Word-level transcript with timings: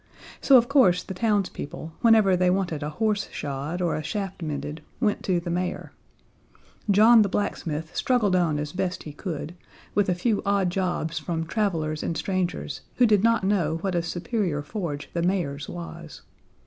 So 0.41 0.57
of 0.57 0.67
course 0.67 1.03
the 1.03 1.13
townspeople, 1.13 1.93
whenever 2.01 2.35
they 2.35 2.49
wanted 2.49 2.81
a 2.81 2.89
horse 2.89 3.29
shod 3.31 3.83
or 3.83 3.93
a 3.95 4.01
shaft 4.01 4.41
mended, 4.41 4.81
went 4.99 5.21
to 5.25 5.39
the 5.39 5.51
mayor. 5.51 5.91
John 6.89 7.21
the 7.21 7.29
blacksmith 7.29 7.95
struggled 7.95 8.35
on 8.35 8.57
as 8.57 8.71
best 8.73 9.03
he 9.03 9.13
could, 9.13 9.53
with 9.93 10.09
a 10.09 10.15
few 10.15 10.41
odd 10.43 10.71
jobs 10.71 11.19
from 11.19 11.45
travelers 11.45 12.01
and 12.01 12.17
strangers 12.17 12.81
who 12.95 13.05
did 13.05 13.23
not 13.23 13.43
know 13.43 13.77
what 13.81 13.93
a 13.93 14.01
superior 14.01 14.63
forge 14.63 15.07
the 15.13 15.21
mayor's 15.21 15.69
was. 15.69 16.23